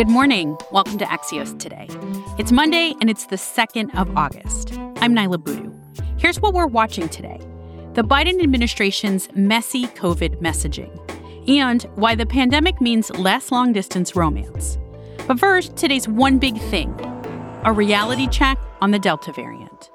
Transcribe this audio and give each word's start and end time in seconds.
Good 0.00 0.08
morning. 0.08 0.56
Welcome 0.72 0.96
to 0.96 1.04
Axios 1.04 1.58
today. 1.58 1.86
It's 2.38 2.52
Monday 2.52 2.94
and 3.02 3.10
it's 3.10 3.26
the 3.26 3.36
2nd 3.36 3.94
of 3.94 4.16
August. 4.16 4.72
I'm 4.96 5.14
Niala 5.14 5.44
Boodhoo. 5.44 5.74
Here's 6.16 6.40
what 6.40 6.54
we're 6.54 6.66
watching 6.66 7.06
today 7.10 7.38
the 7.92 8.02
Biden 8.02 8.42
administration's 8.42 9.28
messy 9.34 9.88
COVID 9.88 10.40
messaging, 10.40 10.88
and 11.46 11.82
why 11.96 12.14
the 12.14 12.24
pandemic 12.24 12.80
means 12.80 13.10
less 13.10 13.52
long 13.52 13.74
distance 13.74 14.16
romance. 14.16 14.78
But 15.26 15.38
first, 15.38 15.76
today's 15.76 16.08
one 16.08 16.38
big 16.38 16.56
thing 16.56 16.98
a 17.66 17.70
reality 17.70 18.26
check 18.26 18.58
on 18.80 18.92
the 18.92 18.98
Delta 18.98 19.34
variant. 19.34 19.90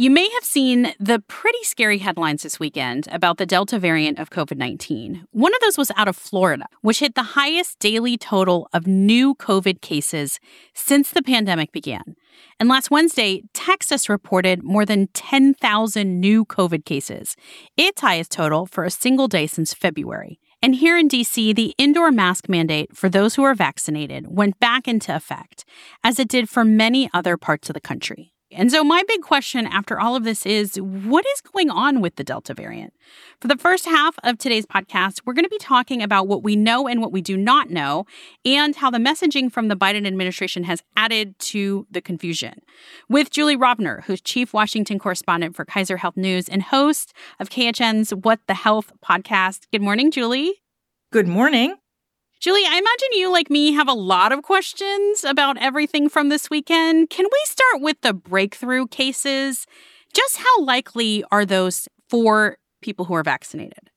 You 0.00 0.12
may 0.12 0.30
have 0.30 0.44
seen 0.44 0.94
the 1.00 1.18
pretty 1.26 1.64
scary 1.64 1.98
headlines 1.98 2.44
this 2.44 2.60
weekend 2.60 3.08
about 3.10 3.36
the 3.36 3.44
Delta 3.44 3.80
variant 3.80 4.20
of 4.20 4.30
COVID 4.30 4.56
19. 4.56 5.26
One 5.32 5.52
of 5.52 5.60
those 5.60 5.76
was 5.76 5.90
out 5.96 6.06
of 6.06 6.14
Florida, 6.14 6.66
which 6.82 7.00
hit 7.00 7.16
the 7.16 7.34
highest 7.34 7.80
daily 7.80 8.16
total 8.16 8.68
of 8.72 8.86
new 8.86 9.34
COVID 9.34 9.80
cases 9.80 10.38
since 10.72 11.10
the 11.10 11.20
pandemic 11.20 11.72
began. 11.72 12.14
And 12.60 12.68
last 12.68 12.92
Wednesday, 12.92 13.42
Texas 13.52 14.08
reported 14.08 14.62
more 14.62 14.86
than 14.86 15.08
10,000 15.14 16.20
new 16.20 16.44
COVID 16.44 16.84
cases, 16.84 17.34
its 17.76 18.00
highest 18.00 18.30
total 18.30 18.66
for 18.66 18.84
a 18.84 18.90
single 18.90 19.26
day 19.26 19.48
since 19.48 19.74
February. 19.74 20.38
And 20.62 20.76
here 20.76 20.96
in 20.96 21.08
DC, 21.08 21.56
the 21.56 21.74
indoor 21.76 22.12
mask 22.12 22.48
mandate 22.48 22.96
for 22.96 23.08
those 23.08 23.34
who 23.34 23.42
are 23.42 23.52
vaccinated 23.52 24.26
went 24.28 24.60
back 24.60 24.86
into 24.86 25.12
effect, 25.12 25.64
as 26.04 26.20
it 26.20 26.28
did 26.28 26.48
for 26.48 26.64
many 26.64 27.10
other 27.12 27.36
parts 27.36 27.68
of 27.68 27.74
the 27.74 27.80
country. 27.80 28.32
And 28.58 28.72
so, 28.72 28.82
my 28.82 29.04
big 29.06 29.22
question 29.22 29.68
after 29.68 30.00
all 30.00 30.16
of 30.16 30.24
this 30.24 30.44
is 30.44 30.80
what 30.80 31.24
is 31.32 31.40
going 31.40 31.70
on 31.70 32.00
with 32.00 32.16
the 32.16 32.24
Delta 32.24 32.54
variant? 32.54 32.92
For 33.40 33.46
the 33.46 33.56
first 33.56 33.84
half 33.84 34.16
of 34.24 34.36
today's 34.36 34.66
podcast, 34.66 35.20
we're 35.24 35.32
going 35.32 35.44
to 35.44 35.48
be 35.48 35.58
talking 35.58 36.02
about 36.02 36.26
what 36.26 36.42
we 36.42 36.56
know 36.56 36.88
and 36.88 37.00
what 37.00 37.12
we 37.12 37.22
do 37.22 37.36
not 37.36 37.70
know, 37.70 38.04
and 38.44 38.74
how 38.74 38.90
the 38.90 38.98
messaging 38.98 39.50
from 39.50 39.68
the 39.68 39.76
Biden 39.76 40.08
administration 40.08 40.64
has 40.64 40.82
added 40.96 41.38
to 41.38 41.86
the 41.88 42.00
confusion. 42.00 42.60
With 43.08 43.30
Julie 43.30 43.56
Rovner, 43.56 44.02
who's 44.02 44.20
chief 44.20 44.52
Washington 44.52 44.98
correspondent 44.98 45.54
for 45.54 45.64
Kaiser 45.64 45.98
Health 45.98 46.16
News 46.16 46.48
and 46.48 46.64
host 46.64 47.12
of 47.38 47.50
KHN's 47.50 48.10
What 48.10 48.40
the 48.48 48.54
Health 48.54 48.90
podcast. 49.08 49.68
Good 49.70 49.82
morning, 49.82 50.10
Julie. 50.10 50.54
Good 51.12 51.28
morning. 51.28 51.76
Julie, 52.40 52.64
I 52.64 52.78
imagine 52.78 53.08
you, 53.12 53.32
like 53.32 53.50
me, 53.50 53.72
have 53.72 53.88
a 53.88 53.94
lot 53.94 54.30
of 54.30 54.42
questions 54.42 55.24
about 55.24 55.56
everything 55.58 56.08
from 56.08 56.28
this 56.28 56.48
weekend. 56.48 57.10
Can 57.10 57.26
we 57.26 57.40
start 57.46 57.82
with 57.82 58.00
the 58.02 58.14
breakthrough 58.14 58.86
cases? 58.86 59.66
Just 60.14 60.36
how 60.36 60.64
likely 60.64 61.24
are 61.32 61.44
those 61.44 61.88
for 62.08 62.58
people 62.80 63.06
who 63.06 63.14
are 63.14 63.24
vaccinated? 63.24 63.90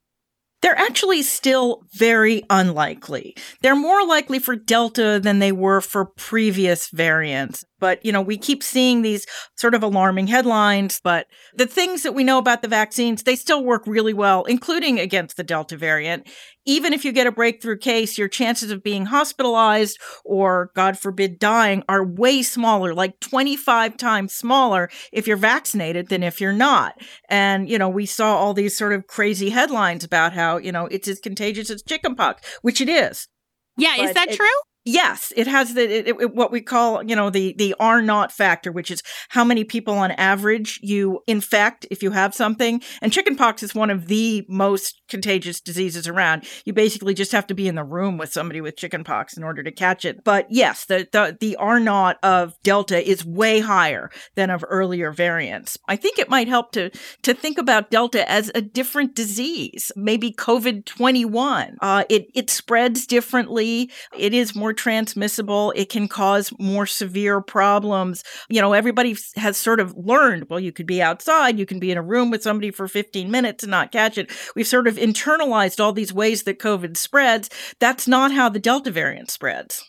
They're 0.63 0.77
actually 0.77 1.21
still 1.21 1.83
very 1.93 2.43
unlikely. 2.49 3.35
They're 3.61 3.75
more 3.75 4.05
likely 4.05 4.39
for 4.39 4.55
Delta 4.55 5.19
than 5.21 5.39
they 5.39 5.51
were 5.51 5.81
for 5.81 6.05
previous 6.05 6.87
variants. 6.89 7.63
But, 7.81 8.05
you 8.05 8.13
know, 8.13 8.21
we 8.21 8.37
keep 8.37 8.63
seeing 8.63 9.01
these 9.01 9.25
sort 9.57 9.75
of 9.75 9.83
alarming 9.83 10.27
headlines, 10.27 11.01
but 11.03 11.27
the 11.53 11.67
things 11.67 12.03
that 12.03 12.13
we 12.13 12.23
know 12.23 12.37
about 12.37 12.61
the 12.61 12.69
vaccines, 12.69 13.23
they 13.23 13.35
still 13.35 13.65
work 13.65 13.83
really 13.85 14.13
well, 14.13 14.45
including 14.45 14.99
against 14.99 15.35
the 15.35 15.43
Delta 15.43 15.75
variant. 15.75 16.29
Even 16.65 16.93
if 16.93 17.03
you 17.03 17.11
get 17.11 17.25
a 17.25 17.31
breakthrough 17.31 17.77
case, 17.77 18.19
your 18.19 18.27
chances 18.27 18.69
of 18.69 18.83
being 18.83 19.07
hospitalized 19.07 19.99
or, 20.23 20.71
God 20.75 20.97
forbid, 20.97 21.39
dying 21.39 21.83
are 21.89 22.05
way 22.05 22.43
smaller, 22.43 22.93
like 22.93 23.19
25 23.19 23.97
times 23.97 24.31
smaller 24.31 24.89
if 25.11 25.27
you're 25.27 25.37
vaccinated 25.37 26.09
than 26.09 26.21
if 26.21 26.39
you're 26.39 26.53
not. 26.53 26.93
And, 27.29 27.67
you 27.67 27.79
know, 27.79 27.89
we 27.89 28.05
saw 28.05 28.37
all 28.37 28.53
these 28.53 28.77
sort 28.77 28.93
of 28.93 29.07
crazy 29.07 29.49
headlines 29.49 30.03
about 30.03 30.33
how, 30.33 30.57
you 30.57 30.71
know, 30.71 30.85
it's 30.85 31.07
as 31.07 31.19
contagious 31.19 31.71
as 31.71 31.81
chickenpox, 31.81 32.47
which 32.61 32.79
it 32.79 32.89
is. 32.89 33.27
Yeah, 33.75 33.95
but 33.97 34.05
is 34.05 34.13
that 34.13 34.29
it, 34.29 34.35
true? 34.35 34.47
Yes, 34.83 35.31
it 35.35 35.45
has 35.45 35.75
the 35.75 35.83
it, 35.83 36.07
it, 36.07 36.33
what 36.33 36.51
we 36.51 36.59
call 36.59 37.03
you 37.03 37.15
know 37.15 37.29
the 37.29 37.53
the 37.57 37.75
R 37.79 38.01
naught 38.01 38.31
factor, 38.31 38.71
which 38.71 38.89
is 38.89 39.03
how 39.29 39.43
many 39.43 39.63
people 39.63 39.93
on 39.93 40.09
average 40.11 40.79
you 40.81 41.21
infect 41.27 41.85
if 41.91 42.01
you 42.01 42.09
have 42.11 42.33
something. 42.33 42.81
And 42.99 43.13
chickenpox 43.13 43.61
is 43.61 43.75
one 43.75 43.91
of 43.91 44.07
the 44.07 44.43
most 44.49 44.99
contagious 45.07 45.61
diseases 45.61 46.07
around. 46.07 46.45
You 46.65 46.73
basically 46.73 47.13
just 47.13 47.31
have 47.31 47.45
to 47.47 47.53
be 47.53 47.67
in 47.67 47.75
the 47.75 47.83
room 47.83 48.17
with 48.17 48.33
somebody 48.33 48.59
with 48.59 48.75
chickenpox 48.75 49.37
in 49.37 49.43
order 49.43 49.61
to 49.61 49.71
catch 49.71 50.03
it. 50.03 50.23
But 50.23 50.47
yes, 50.49 50.85
the 50.85 51.07
the, 51.11 51.37
the 51.39 51.55
R 51.57 51.79
naught 51.79 52.17
of 52.23 52.55
Delta 52.63 53.07
is 53.07 53.23
way 53.23 53.59
higher 53.59 54.09
than 54.33 54.49
of 54.49 54.65
earlier 54.67 55.11
variants. 55.11 55.77
I 55.87 55.95
think 55.95 56.17
it 56.17 56.29
might 56.29 56.47
help 56.47 56.71
to 56.71 56.89
to 57.21 57.35
think 57.35 57.59
about 57.59 57.91
Delta 57.91 58.27
as 58.27 58.49
a 58.55 58.61
different 58.61 59.13
disease, 59.13 59.91
maybe 59.95 60.31
COVID 60.31 60.85
twenty 60.85 61.23
one. 61.23 61.77
Uh, 61.81 62.03
it 62.09 62.31
it 62.33 62.49
spreads 62.49 63.05
differently. 63.05 63.91
It 64.17 64.33
is 64.33 64.55
more 64.55 64.70
more 64.71 64.75
transmissible. 64.75 65.73
It 65.75 65.89
can 65.89 66.07
cause 66.07 66.53
more 66.57 66.85
severe 66.85 67.41
problems. 67.41 68.23
You 68.49 68.61
know, 68.61 68.71
everybody 68.71 69.17
has 69.35 69.57
sort 69.57 69.81
of 69.81 69.93
learned 69.97 70.49
well, 70.49 70.61
you 70.61 70.71
could 70.71 70.85
be 70.85 71.01
outside, 71.01 71.59
you 71.59 71.65
can 71.65 71.79
be 71.79 71.91
in 71.91 71.97
a 71.97 72.01
room 72.01 72.31
with 72.31 72.41
somebody 72.41 72.71
for 72.71 72.87
15 72.87 73.29
minutes 73.29 73.63
and 73.63 73.71
not 73.71 73.91
catch 73.91 74.17
it. 74.17 74.31
We've 74.55 74.67
sort 74.67 74.87
of 74.87 74.95
internalized 74.95 75.83
all 75.83 75.91
these 75.91 76.13
ways 76.13 76.43
that 76.43 76.59
COVID 76.59 76.95
spreads. 76.95 77.49
That's 77.79 78.07
not 78.07 78.31
how 78.31 78.47
the 78.47 78.59
Delta 78.59 78.91
variant 78.91 79.29
spreads. 79.29 79.83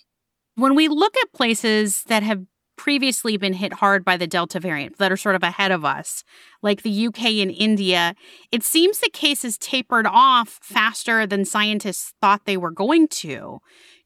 When 0.57 0.75
we 0.75 0.89
look 0.89 1.17
at 1.17 1.33
places 1.33 2.03
that 2.09 2.25
have 2.25 2.43
previously 2.77 3.37
been 3.37 3.53
hit 3.53 3.75
hard 3.75 4.05
by 4.05 4.17
the 4.17 4.27
Delta 4.27 4.59
variant 4.59 4.99
that 4.99 5.13
are 5.13 5.17
sort 5.17 5.37
of 5.37 5.45
ahead 5.45 5.71
of 5.71 5.85
us, 5.85 6.25
like 6.63 6.83
the 6.83 7.07
UK 7.07 7.25
and 7.41 7.53
India, 7.53 8.15
it 8.51 8.65
seems 8.65 8.99
the 8.99 9.11
cases 9.11 9.57
tapered 9.59 10.07
off 10.07 10.59
faster 10.61 11.25
than 11.25 11.45
scientists 11.45 12.13
thought 12.21 12.45
they 12.45 12.57
were 12.57 12.73
going 12.73 13.07
to. 13.09 13.61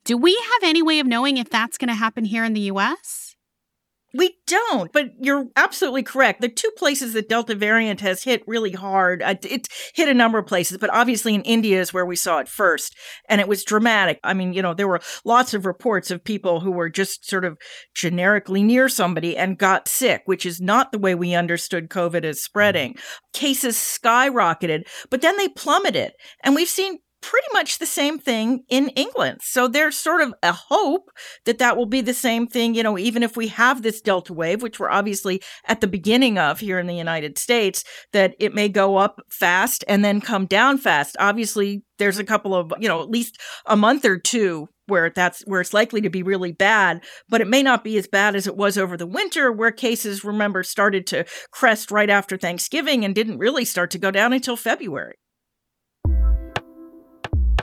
Do 0.07 0.17
we 0.17 0.35
have 0.35 0.69
any 0.69 0.83
way 0.83 1.01
of 1.01 1.07
knowing 1.09 1.37
if 1.37 1.51
that's 1.51 1.77
going 1.77 1.89
to 1.89 1.95
happen 1.95 2.25
here 2.25 2.45
in 2.45 2.53
the 2.53 2.61
US? 2.73 3.35
We 4.15 4.37
don't, 4.47 4.93
but 4.93 5.11
you're 5.21 5.49
absolutely 5.57 6.05
correct. 6.05 6.41
The 6.41 6.49
two 6.49 6.71
places 6.77 7.13
that 7.13 7.29
Delta 7.29 7.57
variant 7.57 8.01
has 8.03 8.23
hit 8.23 8.47
really 8.47 8.71
hard, 8.71 9.21
uh, 9.21 9.35
it 9.43 9.67
hit 9.95 10.09
a 10.09 10.15
number 10.15 10.39
of 10.39 10.47
places, 10.47 10.79
but 10.79 10.91
obviously 10.91 11.35
in 11.35 11.43
India 11.43 11.81
is 11.81 11.93
where 11.93 12.07
we 12.07 12.15
saw 12.15 12.39
it 12.39 12.47
first. 12.47 12.97
And 13.29 13.41
it 13.41 13.49
was 13.49 13.65
dramatic. 13.65 14.21
I 14.23 14.33
mean, 14.33 14.53
you 14.53 14.63
know, 14.63 14.75
there 14.75 14.87
were 14.87 15.01
lots 15.25 15.55
of 15.55 15.67
reports 15.67 16.13
of 16.13 16.23
people 16.23 16.61
who 16.61 16.71
were 16.71 16.89
just 16.89 17.29
sort 17.29 17.45
of 17.45 17.59
generically 17.95 18.63
near 18.63 18.89
somebody 18.89 19.37
and 19.37 19.59
got 19.59 19.89
sick, 19.89 20.23
which 20.27 20.47
is 20.47 20.61
not 20.61 20.93
the 20.93 21.01
way 21.01 21.17
we 21.17 21.35
understood 21.35 21.91
COVID 21.91 22.25
as 22.25 22.41
spreading. 22.41 22.95
Mm. 22.95 23.01
Cases 23.33 23.77
skyrocketed, 23.77 24.85
but 25.11 25.21
then 25.21 25.37
they 25.37 25.49
plummeted. 25.49 26.13
And 26.45 26.55
we've 26.55 26.69
seen 26.69 27.01
pretty 27.27 27.49
much 27.53 27.79
the 27.79 27.87
same 27.87 28.21
thing 28.21 28.63
in 28.69 28.89
England. 28.91 29.41
So 29.43 29.67
there's 29.67 29.97
sort 29.97 30.21
of 30.21 30.33
a 30.45 30.53
hope 30.53 31.11
that 31.45 31.59
that 31.59 31.77
will 31.77 31.87
be 31.87 32.01
the 32.01 32.15
same 32.15 32.47
thing, 32.47 32.77
you 32.77 32.85
know, 32.85 32.97
even 32.97 33.25
if 33.25 33.37
we 33.37 33.49
have 33.49 33.83
this 33.83 34.01
Delta 34.01 34.33
wave, 34.33 34.63
which 34.63 34.79
we're 34.79 34.91
obviously 34.91 35.43
at 35.65 35.81
the 35.81 35.89
beginning 35.89 36.39
of 36.39 36.61
here 36.61 36.79
in 36.79 36.87
the 36.87 36.95
United 36.95 37.37
States, 37.37 37.83
that 38.13 38.37
it 38.39 38.55
may 38.55 38.69
go 38.69 38.97
up 38.97 39.21
fast 39.29 39.85
and 39.89 40.05
then 40.05 40.21
come 40.21 40.47
down 40.47 40.79
fast. 40.79 41.17
Obviously, 41.19 41.83
there's 41.99 42.21
a 42.21 42.25
couple 42.25 42.55
of, 42.55 42.73
you 42.79 42.87
know, 42.87 43.03
at 43.03 43.11
least 43.11 43.41
a 43.67 43.77
month 43.77 44.05
or 44.05 44.19
two 44.19 44.69
where 44.87 45.11
that's 45.11 45.43
where 45.49 45.61
it's 45.61 45.75
likely 45.75 46.01
to 46.03 46.11
be 46.11 46.23
really 46.23 46.53
bad, 46.53 47.03
but 47.29 47.41
it 47.41 47.49
may 47.49 47.61
not 47.61 47.83
be 47.83 47.99
as 47.99 48.07
bad 48.07 48.37
as 48.37 48.47
it 48.47 48.57
was 48.57 48.79
over 48.79 48.97
the 48.97 49.05
winter, 49.05 49.51
where 49.51 49.73
cases, 49.73 50.23
remember, 50.23 50.63
started 50.63 51.09
to 51.09 51.25
crest 51.51 51.91
right 51.91 52.09
after 52.09 52.37
Thanksgiving 52.37 53.05
and 53.05 53.17
didn't 53.17 53.39
really 53.39 53.65
start 53.65 53.91
to 53.91 53.99
go 53.99 54.13
down 54.13 54.33
until 54.33 54.55
February. 54.55 55.17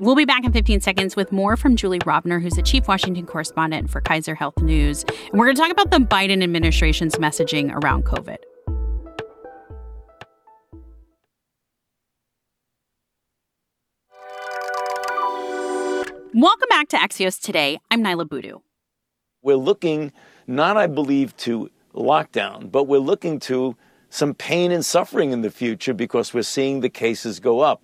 We'll 0.03 0.15
be 0.15 0.25
back 0.25 0.43
in 0.43 0.51
15 0.51 0.81
seconds 0.81 1.15
with 1.15 1.31
more 1.31 1.55
from 1.55 1.77
Julie 1.77 1.99
Rovner, 1.99 2.41
who's 2.41 2.55
the 2.55 2.61
chief 2.61 2.89
Washington 2.89 3.25
correspondent 3.25 3.89
for 3.89 4.01
Kaiser 4.01 4.35
Health 4.35 4.61
News. 4.61 5.03
And 5.03 5.39
we're 5.39 5.45
going 5.45 5.55
to 5.55 5.61
talk 5.61 5.71
about 5.71 5.91
the 5.91 5.99
Biden 5.99 6.43
administration's 6.43 7.15
messaging 7.15 7.73
around 7.73 8.03
COVID. 8.03 8.35
Welcome 16.33 16.67
back 16.69 16.89
to 16.89 16.97
Axios 16.97 17.39
Today. 17.39 17.79
I'm 17.89 18.03
Niala 18.03 18.27
Boodhoo. 18.27 18.59
We're 19.41 19.55
looking 19.55 20.11
not, 20.47 20.75
I 20.75 20.87
believe, 20.87 21.33
to 21.37 21.71
lockdown, 21.95 22.69
but 22.69 22.89
we're 22.89 22.99
looking 22.99 23.39
to 23.39 23.77
some 24.09 24.33
pain 24.33 24.73
and 24.73 24.85
suffering 24.85 25.31
in 25.31 25.43
the 25.43 25.49
future 25.49 25.93
because 25.93 26.33
we're 26.33 26.43
seeing 26.43 26.81
the 26.81 26.89
cases 26.89 27.39
go 27.39 27.61
up. 27.61 27.81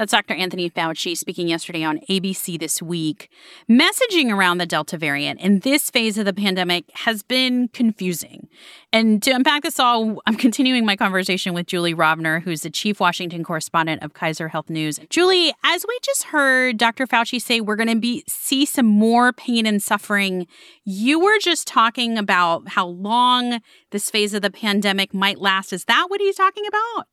That's 0.00 0.12
Dr. 0.12 0.32
Anthony 0.32 0.70
Fauci 0.70 1.14
speaking 1.14 1.46
yesterday 1.46 1.84
on 1.84 2.00
ABC 2.08 2.58
This 2.58 2.80
Week. 2.80 3.28
Messaging 3.70 4.34
around 4.34 4.56
the 4.56 4.64
Delta 4.64 4.96
variant 4.96 5.40
in 5.40 5.58
this 5.58 5.90
phase 5.90 6.16
of 6.16 6.24
the 6.24 6.32
pandemic 6.32 6.86
has 6.94 7.22
been 7.22 7.68
confusing. 7.68 8.48
And 8.94 9.22
to 9.22 9.30
unpack 9.32 9.62
this 9.62 9.78
all, 9.78 10.22
I'm 10.24 10.36
continuing 10.36 10.86
my 10.86 10.96
conversation 10.96 11.52
with 11.52 11.66
Julie 11.66 11.94
Rovner, 11.94 12.42
who's 12.42 12.62
the 12.62 12.70
chief 12.70 12.98
Washington 12.98 13.44
correspondent 13.44 14.02
of 14.02 14.14
Kaiser 14.14 14.48
Health 14.48 14.70
News. 14.70 14.98
Julie, 15.10 15.52
as 15.64 15.84
we 15.86 15.98
just 16.02 16.22
heard 16.22 16.78
Dr. 16.78 17.06
Fauci 17.06 17.38
say, 17.38 17.60
we're 17.60 17.76
going 17.76 17.90
to 17.90 18.00
be 18.00 18.24
see 18.26 18.64
some 18.64 18.86
more 18.86 19.34
pain 19.34 19.66
and 19.66 19.82
suffering. 19.82 20.46
You 20.82 21.20
were 21.20 21.38
just 21.38 21.68
talking 21.68 22.16
about 22.16 22.70
how 22.70 22.86
long 22.86 23.60
this 23.90 24.08
phase 24.08 24.32
of 24.32 24.40
the 24.40 24.50
pandemic 24.50 25.12
might 25.12 25.42
last. 25.42 25.74
Is 25.74 25.84
that 25.84 26.06
what 26.08 26.22
he's 26.22 26.36
talking 26.36 26.64
about? 26.66 27.06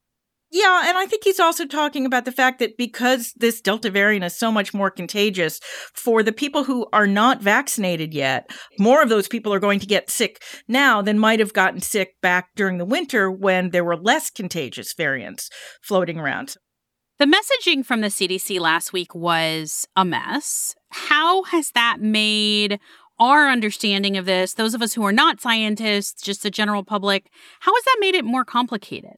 Yeah, 0.50 0.88
and 0.88 0.98
I 0.98 1.06
think 1.06 1.26
he's 1.26 1.42
also 1.42 1.66
talking 1.66 2.06
about 2.06 2.24
the 2.24 2.32
fact 2.32 2.60
that 2.60 2.78
because 2.78 3.34
this 3.36 3.60
Delta 3.60 3.90
variant 3.90 4.24
is 4.24 4.38
so 4.38 4.50
much 4.50 4.74
more 4.74 4.90
contagious, 4.90 5.60
for 5.94 6.24
the 6.24 6.32
people 6.32 6.64
who 6.64 6.88
are 6.94 7.08
not 7.08 7.42
vaccinated 7.42 8.14
yet, 8.14 8.50
more 8.80 9.02
of 9.02 9.10
those 9.10 9.28
people 9.28 9.54
are 9.54 9.60
going 9.60 9.80
to 9.82 9.86
get 9.86 10.10
sick 10.10 10.42
now 10.68 11.02
than 11.02 11.20
might 11.20 11.40
have 11.40 11.52
gotten 11.52 11.82
sick 11.82 12.16
back 12.22 12.50
during 12.56 12.78
the 12.78 12.86
winter 12.86 13.30
when 13.30 13.72
there 13.72 13.84
were 13.84 13.98
less 13.98 14.30
contagious 14.30 14.94
variants 14.94 15.50
floating 15.82 16.18
around. 16.18 16.56
The 17.20 17.26
messaging 17.26 17.86
from 17.86 18.02
the 18.02 18.08
CDC 18.08 18.60
last 18.60 18.94
week 18.94 19.14
was 19.14 19.88
a 19.98 20.06
mess. 20.06 20.76
How 20.92 21.44
has 21.44 21.72
that 21.72 22.00
made 22.00 22.80
our 23.20 23.50
understanding 23.50 24.16
of 24.16 24.26
this, 24.26 24.54
those 24.54 24.76
of 24.76 24.82
us 24.82 24.94
who 24.94 25.04
are 25.04 25.12
not 25.12 25.42
scientists, 25.42 26.22
just 26.22 26.44
the 26.44 26.52
general 26.52 26.84
public, 26.84 27.30
how 27.62 27.74
has 27.74 27.84
that 27.84 27.98
made 28.00 28.16
it 28.16 28.24
more 28.24 28.46
complicated? 28.46 29.16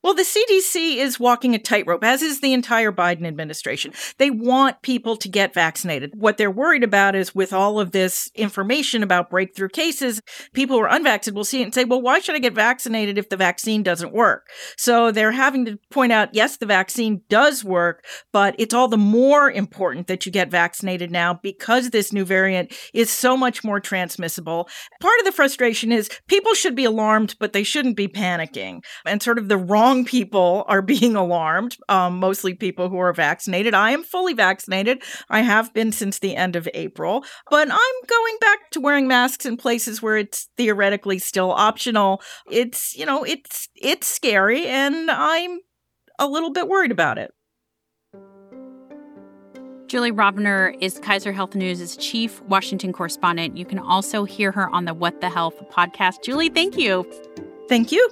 Well, 0.00 0.14
the 0.14 0.22
CDC 0.22 0.98
is 0.98 1.18
walking 1.18 1.56
a 1.56 1.58
tightrope, 1.58 2.04
as 2.04 2.22
is 2.22 2.40
the 2.40 2.52
entire 2.52 2.92
Biden 2.92 3.26
administration. 3.26 3.92
They 4.18 4.30
want 4.30 4.80
people 4.82 5.16
to 5.16 5.28
get 5.28 5.52
vaccinated. 5.52 6.12
What 6.14 6.36
they're 6.36 6.52
worried 6.52 6.84
about 6.84 7.16
is 7.16 7.34
with 7.34 7.52
all 7.52 7.80
of 7.80 7.90
this 7.90 8.30
information 8.36 9.02
about 9.02 9.28
breakthrough 9.28 9.70
cases, 9.70 10.20
people 10.52 10.76
who 10.76 10.84
are 10.84 10.88
unvaccinated 10.88 11.34
will 11.34 11.42
see 11.42 11.62
it 11.62 11.64
and 11.64 11.74
say, 11.74 11.84
well, 11.84 12.00
why 12.00 12.20
should 12.20 12.36
I 12.36 12.38
get 12.38 12.54
vaccinated 12.54 13.18
if 13.18 13.28
the 13.28 13.36
vaccine 13.36 13.82
doesn't 13.82 14.12
work? 14.12 14.46
So 14.76 15.10
they're 15.10 15.32
having 15.32 15.64
to 15.64 15.80
point 15.90 16.12
out, 16.12 16.32
yes, 16.32 16.58
the 16.58 16.66
vaccine 16.66 17.22
does 17.28 17.64
work, 17.64 18.04
but 18.32 18.54
it's 18.56 18.74
all 18.74 18.86
the 18.86 18.96
more 18.96 19.50
important 19.50 20.06
that 20.06 20.24
you 20.24 20.30
get 20.30 20.48
vaccinated 20.48 21.10
now 21.10 21.40
because 21.42 21.90
this 21.90 22.12
new 22.12 22.24
variant 22.24 22.72
is 22.94 23.10
so 23.10 23.36
much 23.36 23.64
more 23.64 23.80
transmissible. 23.80 24.68
Part 25.00 25.18
of 25.18 25.24
the 25.24 25.32
frustration 25.32 25.90
is 25.90 26.08
people 26.28 26.54
should 26.54 26.76
be 26.76 26.84
alarmed, 26.84 27.34
but 27.40 27.52
they 27.52 27.64
shouldn't 27.64 27.96
be 27.96 28.06
panicking. 28.06 28.84
And 29.04 29.20
sort 29.20 29.38
of 29.38 29.48
the 29.48 29.58
wrong 29.58 29.87
wrong 29.88 30.04
people 30.04 30.64
are 30.68 30.82
being 30.82 31.16
alarmed, 31.16 31.76
um, 31.88 32.18
mostly 32.18 32.54
people 32.54 32.88
who 32.88 32.98
are 32.98 33.12
vaccinated. 33.12 33.74
I 33.74 33.90
am 33.90 34.02
fully 34.02 34.34
vaccinated. 34.34 35.02
I 35.30 35.40
have 35.40 35.72
been 35.72 35.92
since 35.92 36.18
the 36.18 36.36
end 36.36 36.56
of 36.56 36.68
April, 36.74 37.24
but 37.50 37.68
I'm 37.70 38.06
going 38.06 38.36
back 38.40 38.70
to 38.72 38.80
wearing 38.80 39.08
masks 39.08 39.46
in 39.46 39.56
places 39.56 40.02
where 40.02 40.16
it's 40.16 40.48
theoretically 40.56 41.18
still 41.18 41.50
optional. 41.50 42.20
It's, 42.50 42.96
you 42.96 43.06
know, 43.06 43.24
it's 43.24 43.68
it's 43.74 44.06
scary 44.06 44.66
and 44.66 45.10
I'm 45.10 45.60
a 46.18 46.26
little 46.26 46.50
bit 46.50 46.68
worried 46.68 46.92
about 46.92 47.18
it. 47.18 47.30
Julie 49.86 50.12
Rovner 50.12 50.76
is 50.82 50.98
Kaiser 50.98 51.32
Health 51.32 51.54
News' 51.54 51.96
chief 51.96 52.42
Washington 52.42 52.92
correspondent. 52.92 53.56
You 53.56 53.64
can 53.64 53.78
also 53.78 54.24
hear 54.24 54.52
her 54.52 54.68
on 54.68 54.84
the 54.84 54.92
What 54.92 55.22
the 55.22 55.30
Health 55.30 55.54
podcast. 55.70 56.22
Julie, 56.22 56.50
thank 56.50 56.76
you. 56.76 57.10
Thank 57.70 57.90
you. 57.90 58.10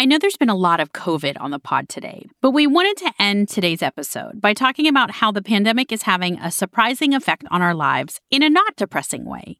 I 0.00 0.04
know 0.04 0.16
there's 0.16 0.36
been 0.36 0.48
a 0.48 0.54
lot 0.54 0.78
of 0.78 0.92
COVID 0.92 1.40
on 1.40 1.50
the 1.50 1.58
pod 1.58 1.88
today, 1.88 2.28
but 2.40 2.52
we 2.52 2.68
wanted 2.68 2.98
to 2.98 3.12
end 3.18 3.48
today's 3.48 3.82
episode 3.82 4.40
by 4.40 4.54
talking 4.54 4.86
about 4.86 5.10
how 5.10 5.32
the 5.32 5.42
pandemic 5.42 5.90
is 5.90 6.02
having 6.02 6.38
a 6.38 6.52
surprising 6.52 7.14
effect 7.14 7.42
on 7.50 7.62
our 7.62 7.74
lives 7.74 8.20
in 8.30 8.44
a 8.44 8.48
not 8.48 8.76
depressing 8.76 9.24
way. 9.24 9.58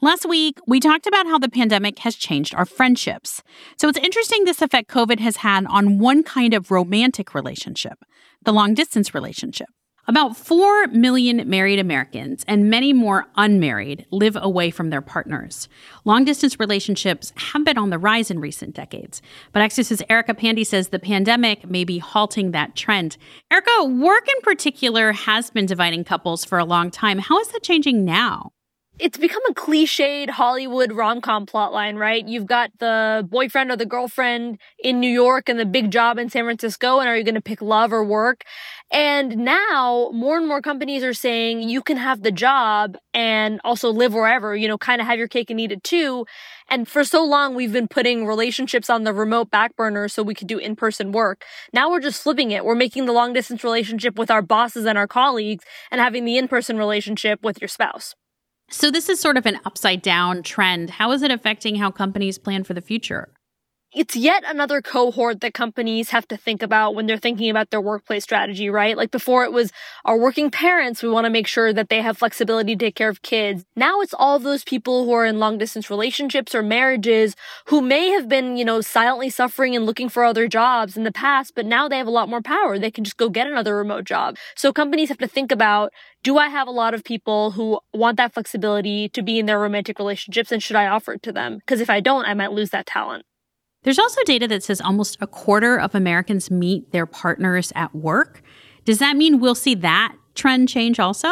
Last 0.00 0.24
week, 0.26 0.58
we 0.66 0.80
talked 0.80 1.06
about 1.06 1.26
how 1.26 1.38
the 1.38 1.50
pandemic 1.50 1.98
has 1.98 2.16
changed 2.16 2.54
our 2.54 2.64
friendships. 2.64 3.42
So 3.76 3.90
it's 3.90 3.98
interesting 3.98 4.44
this 4.44 4.62
effect 4.62 4.88
COVID 4.88 5.20
has 5.20 5.36
had 5.36 5.66
on 5.66 5.98
one 5.98 6.22
kind 6.22 6.54
of 6.54 6.70
romantic 6.70 7.34
relationship, 7.34 7.98
the 8.42 8.52
long 8.54 8.72
distance 8.72 9.12
relationship. 9.12 9.68
About 10.08 10.38
4 10.38 10.86
million 10.86 11.46
married 11.50 11.78
Americans 11.78 12.42
and 12.48 12.70
many 12.70 12.94
more 12.94 13.26
unmarried 13.36 14.06
live 14.10 14.38
away 14.40 14.70
from 14.70 14.88
their 14.88 15.02
partners. 15.02 15.68
Long 16.06 16.24
distance 16.24 16.58
relationships 16.58 17.30
have 17.36 17.62
been 17.62 17.76
on 17.76 17.90
the 17.90 17.98
rise 17.98 18.30
in 18.30 18.40
recent 18.40 18.74
decades, 18.74 19.20
but 19.52 19.60
Axios' 19.60 20.00
Erica 20.08 20.32
Pandey 20.32 20.66
says 20.66 20.88
the 20.88 20.98
pandemic 20.98 21.68
may 21.68 21.84
be 21.84 21.98
halting 21.98 22.52
that 22.52 22.74
trend. 22.74 23.18
Erica, 23.50 23.84
work 23.84 24.26
in 24.26 24.40
particular 24.40 25.12
has 25.12 25.50
been 25.50 25.66
dividing 25.66 26.04
couples 26.04 26.42
for 26.42 26.56
a 26.56 26.64
long 26.64 26.90
time. 26.90 27.18
How 27.18 27.38
is 27.40 27.48
that 27.48 27.62
changing 27.62 28.06
now? 28.06 28.52
It's 28.98 29.16
become 29.16 29.42
a 29.48 29.54
cliched 29.54 30.30
Hollywood 30.30 30.92
rom 30.92 31.20
com 31.20 31.46
plotline, 31.46 31.98
right? 31.98 32.26
You've 32.26 32.46
got 32.46 32.70
the 32.78 33.26
boyfriend 33.30 33.70
or 33.70 33.76
the 33.76 33.86
girlfriend 33.86 34.58
in 34.78 35.00
New 35.00 35.10
York 35.10 35.48
and 35.48 35.58
the 35.58 35.66
big 35.66 35.90
job 35.90 36.18
in 36.18 36.28
San 36.28 36.44
Francisco, 36.44 36.98
and 36.98 37.08
are 37.08 37.16
you 37.16 37.24
going 37.24 37.34
to 37.34 37.40
pick 37.40 37.62
love 37.62 37.92
or 37.92 38.04
work? 38.04 38.44
And 38.90 39.36
now 39.36 40.10
more 40.12 40.38
and 40.38 40.48
more 40.48 40.62
companies 40.62 41.04
are 41.04 41.14
saying 41.14 41.68
you 41.68 41.82
can 41.82 41.96
have 41.96 42.22
the 42.22 42.32
job 42.32 42.96
and 43.12 43.60
also 43.62 43.90
live 43.90 44.14
wherever, 44.14 44.56
you 44.56 44.66
know, 44.66 44.78
kind 44.78 45.00
of 45.00 45.06
have 45.06 45.18
your 45.18 45.28
cake 45.28 45.50
and 45.50 45.60
eat 45.60 45.72
it 45.72 45.84
too. 45.84 46.26
And 46.68 46.88
for 46.88 47.04
so 47.04 47.24
long, 47.24 47.54
we've 47.54 47.72
been 47.72 47.88
putting 47.88 48.26
relationships 48.26 48.90
on 48.90 49.04
the 49.04 49.12
remote 49.12 49.50
back 49.50 49.76
burner 49.76 50.08
so 50.08 50.22
we 50.22 50.34
could 50.34 50.48
do 50.48 50.58
in 50.58 50.74
person 50.74 51.12
work. 51.12 51.44
Now 51.72 51.90
we're 51.90 52.00
just 52.00 52.22
flipping 52.22 52.50
it. 52.50 52.64
We're 52.64 52.74
making 52.74 53.06
the 53.06 53.12
long 53.12 53.32
distance 53.32 53.62
relationship 53.62 54.18
with 54.18 54.30
our 54.30 54.42
bosses 54.42 54.86
and 54.86 54.98
our 54.98 55.06
colleagues 55.06 55.64
and 55.90 56.00
having 56.00 56.24
the 56.24 56.38
in 56.38 56.48
person 56.48 56.78
relationship 56.78 57.42
with 57.42 57.60
your 57.60 57.68
spouse. 57.68 58.14
So, 58.70 58.90
this 58.90 59.08
is 59.08 59.18
sort 59.18 59.38
of 59.38 59.46
an 59.46 59.60
upside 59.64 60.02
down 60.02 60.42
trend. 60.42 60.90
How 60.90 61.12
is 61.12 61.22
it 61.22 61.30
affecting 61.30 61.76
how 61.76 61.90
companies 61.90 62.36
plan 62.36 62.64
for 62.64 62.74
the 62.74 62.82
future? 62.82 63.30
It's 63.94 64.14
yet 64.14 64.44
another 64.46 64.82
cohort 64.82 65.40
that 65.40 65.54
companies 65.54 66.10
have 66.10 66.28
to 66.28 66.36
think 66.36 66.62
about 66.62 66.94
when 66.94 67.06
they're 67.06 67.16
thinking 67.16 67.48
about 67.48 67.70
their 67.70 67.80
workplace 67.80 68.22
strategy, 68.22 68.68
right? 68.68 68.98
Like 68.98 69.10
before 69.10 69.44
it 69.44 69.52
was 69.52 69.72
our 70.04 70.18
working 70.18 70.50
parents, 70.50 71.02
we 71.02 71.08
want 71.08 71.24
to 71.24 71.30
make 71.30 71.46
sure 71.46 71.72
that 71.72 71.88
they 71.88 72.02
have 72.02 72.18
flexibility 72.18 72.76
to 72.76 72.84
take 72.84 72.94
care 72.96 73.08
of 73.08 73.22
kids. 73.22 73.64
Now 73.76 74.00
it's 74.02 74.12
all 74.12 74.38
those 74.38 74.62
people 74.62 75.06
who 75.06 75.12
are 75.12 75.24
in 75.24 75.38
long 75.38 75.56
distance 75.56 75.88
relationships 75.88 76.54
or 76.54 76.62
marriages 76.62 77.34
who 77.66 77.80
may 77.80 78.10
have 78.10 78.28
been, 78.28 78.58
you 78.58 78.64
know, 78.64 78.82
silently 78.82 79.30
suffering 79.30 79.74
and 79.74 79.86
looking 79.86 80.10
for 80.10 80.22
other 80.22 80.48
jobs 80.48 80.96
in 80.96 81.04
the 81.04 81.12
past, 81.12 81.54
but 81.56 81.64
now 81.64 81.88
they 81.88 81.96
have 81.96 82.06
a 82.06 82.10
lot 82.10 82.28
more 82.28 82.42
power. 82.42 82.78
They 82.78 82.90
can 82.90 83.04
just 83.04 83.16
go 83.16 83.30
get 83.30 83.46
another 83.46 83.74
remote 83.74 84.04
job. 84.04 84.36
So 84.54 84.70
companies 84.70 85.08
have 85.08 85.18
to 85.18 85.28
think 85.28 85.50
about 85.50 85.92
do 86.22 86.36
I 86.36 86.48
have 86.48 86.68
a 86.68 86.72
lot 86.72 86.92
of 86.92 87.04
people 87.04 87.52
who 87.52 87.80
want 87.94 88.18
that 88.18 88.34
flexibility 88.34 89.08
to 89.10 89.22
be 89.22 89.38
in 89.38 89.46
their 89.46 89.58
romantic 89.58 89.98
relationships 89.98 90.52
and 90.52 90.62
should 90.62 90.76
I 90.76 90.88
offer 90.88 91.14
it 91.14 91.22
to 91.22 91.32
them? 91.32 91.56
Because 91.56 91.80
if 91.80 91.88
I 91.88 92.00
don't, 92.00 92.26
I 92.26 92.34
might 92.34 92.52
lose 92.52 92.68
that 92.70 92.84
talent. 92.84 93.24
There's 93.88 93.98
also 93.98 94.22
data 94.24 94.46
that 94.48 94.62
says 94.62 94.82
almost 94.82 95.16
a 95.22 95.26
quarter 95.26 95.80
of 95.80 95.94
Americans 95.94 96.50
meet 96.50 96.92
their 96.92 97.06
partners 97.06 97.72
at 97.74 97.94
work. 97.94 98.42
Does 98.84 98.98
that 98.98 99.16
mean 99.16 99.40
we'll 99.40 99.54
see 99.54 99.74
that 99.76 100.14
trend 100.34 100.68
change 100.68 101.00
also? 101.00 101.30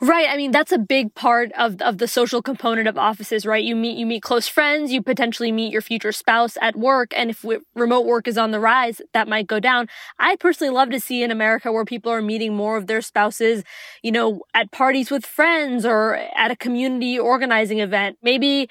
Right. 0.00 0.28
I 0.30 0.36
mean, 0.36 0.52
that's 0.52 0.70
a 0.70 0.78
big 0.78 1.12
part 1.14 1.50
of, 1.58 1.82
of 1.82 1.98
the 1.98 2.06
social 2.06 2.40
component 2.40 2.86
of 2.86 2.96
offices, 2.96 3.44
right? 3.44 3.64
You 3.64 3.74
meet, 3.74 3.98
you 3.98 4.06
meet 4.06 4.22
close 4.22 4.46
friends, 4.46 4.92
you 4.92 5.02
potentially 5.02 5.50
meet 5.50 5.72
your 5.72 5.82
future 5.82 6.12
spouse 6.12 6.56
at 6.62 6.76
work. 6.76 7.12
And 7.16 7.30
if 7.30 7.42
we, 7.42 7.58
remote 7.74 8.06
work 8.06 8.28
is 8.28 8.38
on 8.38 8.52
the 8.52 8.60
rise, 8.60 9.02
that 9.12 9.26
might 9.26 9.48
go 9.48 9.58
down. 9.58 9.88
I 10.20 10.36
personally 10.36 10.72
love 10.72 10.90
to 10.90 11.00
see 11.00 11.24
in 11.24 11.32
America 11.32 11.72
where 11.72 11.84
people 11.84 12.12
are 12.12 12.22
meeting 12.22 12.54
more 12.54 12.76
of 12.76 12.86
their 12.86 13.02
spouses, 13.02 13.64
you 14.04 14.12
know, 14.12 14.42
at 14.54 14.70
parties 14.70 15.10
with 15.10 15.26
friends 15.26 15.84
or 15.84 16.14
at 16.14 16.52
a 16.52 16.56
community 16.56 17.18
organizing 17.18 17.80
event. 17.80 18.18
Maybe 18.22 18.68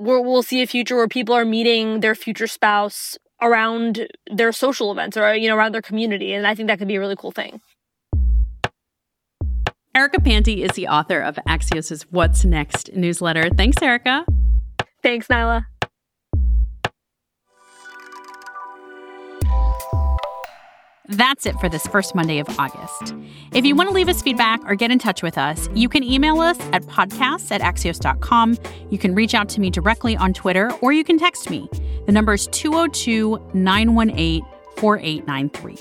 we 0.00 0.18
will 0.18 0.42
see 0.42 0.62
a 0.62 0.66
future 0.66 0.96
where 0.96 1.08
people 1.08 1.34
are 1.34 1.44
meeting 1.44 2.00
their 2.00 2.14
future 2.14 2.46
spouse 2.46 3.18
around 3.42 4.08
their 4.32 4.50
social 4.50 4.90
events 4.90 5.16
or 5.16 5.34
you 5.34 5.48
know 5.48 5.56
around 5.56 5.72
their 5.72 5.82
community 5.82 6.32
and 6.32 6.46
i 6.46 6.54
think 6.54 6.68
that 6.68 6.78
could 6.78 6.88
be 6.88 6.96
a 6.96 7.00
really 7.00 7.16
cool 7.16 7.30
thing. 7.30 7.60
Erica 9.92 10.20
pandey 10.20 10.58
is 10.58 10.70
the 10.72 10.86
author 10.86 11.20
of 11.20 11.38
axios's 11.48 12.02
what's 12.10 12.44
next 12.44 12.92
newsletter. 12.94 13.50
Thanks 13.56 13.82
erica. 13.82 14.24
Thanks 15.02 15.26
niala 15.28 15.69
That's 21.10 21.44
it 21.44 21.58
for 21.58 21.68
this 21.68 21.86
first 21.88 22.14
Monday 22.14 22.38
of 22.38 22.48
August. 22.58 23.14
If 23.52 23.64
you 23.64 23.74
want 23.74 23.88
to 23.88 23.94
leave 23.94 24.08
us 24.08 24.22
feedback 24.22 24.60
or 24.64 24.76
get 24.76 24.92
in 24.92 24.98
touch 25.00 25.24
with 25.24 25.36
us, 25.36 25.68
you 25.74 25.88
can 25.88 26.04
email 26.04 26.40
us 26.40 26.58
at 26.72 26.82
podcasts 26.84 27.50
at 27.50 27.60
axios.com. 27.60 28.56
You 28.90 28.98
can 28.98 29.14
reach 29.14 29.34
out 29.34 29.48
to 29.50 29.60
me 29.60 29.70
directly 29.70 30.16
on 30.16 30.32
Twitter 30.32 30.70
or 30.80 30.92
you 30.92 31.02
can 31.02 31.18
text 31.18 31.50
me. 31.50 31.68
The 32.06 32.12
number 32.12 32.34
is 32.34 32.46
202 32.48 33.50
918 33.54 34.42
4893. 34.76 35.76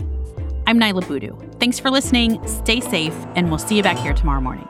I'm 0.66 0.80
Niala 0.80 1.08
Boodhoo. 1.08 1.38
Thanks 1.60 1.80
for 1.80 1.90
listening. 1.92 2.46
Stay 2.48 2.80
safe, 2.80 3.16
and 3.36 3.50
we'll 3.50 3.58
see 3.58 3.78
you 3.78 3.84
back 3.84 3.98
here 3.98 4.14
tomorrow 4.14 4.42
morning. 4.42 4.68